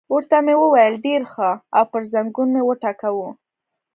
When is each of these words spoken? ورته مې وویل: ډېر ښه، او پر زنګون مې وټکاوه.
ورته 0.13 0.37
مې 0.45 0.55
وویل: 0.59 0.93
ډېر 1.05 1.21
ښه، 1.31 1.49
او 1.77 1.83
پر 1.91 2.01
زنګون 2.11 2.47
مې 2.53 2.61
وټکاوه. 2.65 3.29